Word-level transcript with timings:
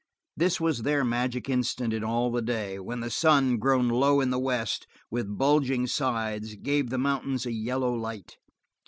This 0.35 0.59
was 0.59 0.81
their 0.81 1.03
magic 1.05 1.47
instant 1.47 1.93
in 1.93 2.03
all 2.03 2.31
the 2.31 2.41
day, 2.41 2.79
when 2.79 3.01
the 3.01 3.11
sun, 3.11 3.59
grown 3.59 3.87
low 3.87 4.19
in 4.19 4.31
the 4.31 4.39
west, 4.39 4.87
with 5.11 5.37
bulging 5.37 5.85
sides, 5.85 6.55
gave 6.55 6.89
the 6.89 6.97
mountains 6.97 7.45
a 7.45 7.51
yellow 7.53 7.93
light. 7.93 8.37